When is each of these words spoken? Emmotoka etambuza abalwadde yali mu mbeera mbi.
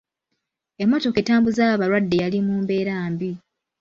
Emmotoka 0.83 1.17
etambuza 1.21 1.63
abalwadde 1.73 2.15
yali 2.23 2.39
mu 2.45 2.53
mbeera 2.61 2.95
mbi. 3.11 3.31